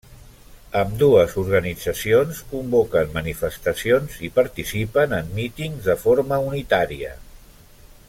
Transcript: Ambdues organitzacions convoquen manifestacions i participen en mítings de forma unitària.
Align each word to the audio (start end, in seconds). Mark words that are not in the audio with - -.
Ambdues 0.79 1.35
organitzacions 1.41 2.39
convoquen 2.55 3.13
manifestacions 3.19 4.19
i 4.29 4.33
participen 4.41 5.17
en 5.23 5.33
mítings 5.39 5.89
de 5.93 6.01
forma 6.07 6.45
unitària. 6.51 7.17